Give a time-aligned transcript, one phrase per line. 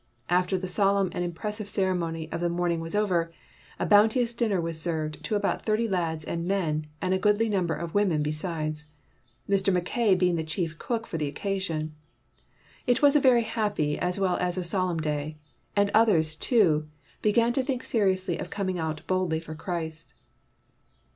[0.29, 3.31] After the solemn and impressive ceremony of the morning was over,
[3.77, 7.47] a boun teous dinner was served to about thirty lads and men and a goodly
[7.47, 8.89] number of women be sides,
[9.47, 9.71] Mr.
[9.71, 11.93] Mackay being the chief cook for the occasion.
[12.87, 15.37] It was a very happy as well as a solemn day;
[15.75, 16.87] and others, too,
[17.21, 20.15] began to 157 WHITE MAN OF WORK think seriously of coming out boldly for Christ.